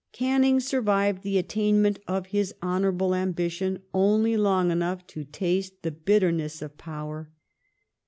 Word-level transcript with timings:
Canning 0.13 0.59
survived 0.59 1.21
the 1.21 1.37
attainment 1.37 1.99
of 2.07 2.25
his 2.33 2.55
honourable 2.63 3.13
ambition 3.13 3.73
Death 3.75 3.81
of 3.83 3.87
only 4.01 4.35
long 4.35 4.71
enough 4.71 5.05
to 5.05 5.23
taste 5.25 5.83
the 5.83 5.91
bitterness 5.91 6.63
of 6.63 6.75
power. 6.75 7.29